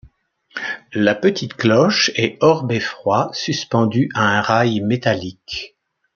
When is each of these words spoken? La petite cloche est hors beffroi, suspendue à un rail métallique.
La 0.93 1.13
petite 1.13 1.53
cloche 1.53 2.09
est 2.15 2.39
hors 2.41 2.63
beffroi, 2.63 3.29
suspendue 3.33 4.09
à 4.15 4.35
un 4.35 4.41
rail 4.41 4.81
métallique. 4.81 5.75